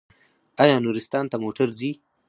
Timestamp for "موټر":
1.43-1.67